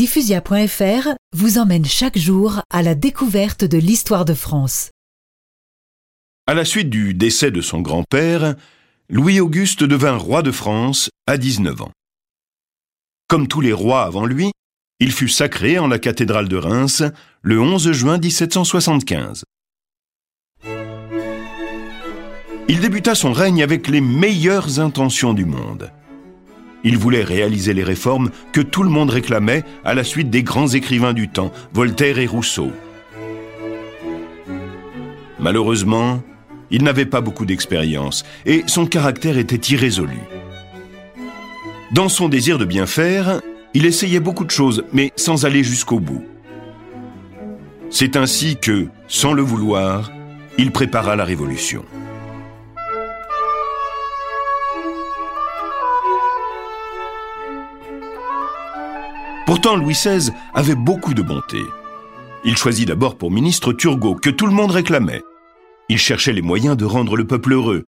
[0.00, 4.92] Diffusia.fr vous emmène chaque jour à la découverte de l'histoire de France.
[6.46, 8.54] À la suite du décès de son grand-père,
[9.10, 11.92] Louis-Auguste devint roi de France à 19 ans.
[13.28, 14.52] Comme tous les rois avant lui,
[15.00, 17.02] il fut sacré en la cathédrale de Reims
[17.42, 19.44] le 11 juin 1775.
[22.70, 25.92] Il débuta son règne avec les meilleures intentions du monde.
[26.84, 30.68] Il voulait réaliser les réformes que tout le monde réclamait à la suite des grands
[30.68, 32.70] écrivains du temps, Voltaire et Rousseau.
[35.38, 36.22] Malheureusement,
[36.70, 40.18] il n'avait pas beaucoup d'expérience et son caractère était irrésolu.
[41.92, 43.40] Dans son désir de bien faire,
[43.74, 46.24] il essayait beaucoup de choses, mais sans aller jusqu'au bout.
[47.90, 50.12] C'est ainsi que, sans le vouloir,
[50.58, 51.84] il prépara la Révolution.
[59.50, 61.58] Pourtant, Louis XVI avait beaucoup de bonté.
[62.44, 65.24] Il choisit d'abord pour ministre Turgot, que tout le monde réclamait.
[65.88, 67.82] Il cherchait les moyens de rendre le peuple heureux,